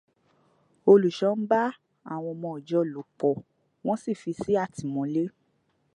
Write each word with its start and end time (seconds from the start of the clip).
Olùṣọ́ 0.91 1.31
ń 1.37 1.41
bá 1.49 1.61
àwọn 2.13 2.31
ọmọ 2.35 2.47
ìjọ 2.59 2.79
lọ̀ 2.93 3.03
pọ̀, 3.19 3.33
wọ́n 3.85 3.99
sì 4.03 4.11
fi 4.21 4.31
sí 4.41 4.51
àtìmọ́lé. 4.63 5.23